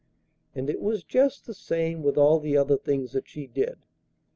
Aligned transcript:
And 0.55 0.67
it 0.67 0.81
was 0.81 1.03
just 1.03 1.45
the 1.45 1.53
same 1.53 2.01
with 2.01 2.17
all 2.17 2.39
the 2.39 2.57
other 2.57 2.75
things 2.75 3.11
that 3.11 3.27
she 3.29 3.45
did. 3.45 3.77